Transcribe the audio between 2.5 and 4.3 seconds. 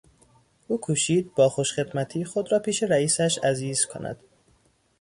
را پیش رئیسش عزیز کند.